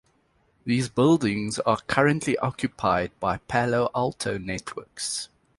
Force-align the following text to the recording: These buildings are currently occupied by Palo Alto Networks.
These 0.65 0.89
buildings 0.89 1.59
are 1.59 1.77
currently 1.85 2.35
occupied 2.39 3.11
by 3.19 3.37
Palo 3.37 3.91
Alto 3.93 4.39
Networks. 4.39 5.29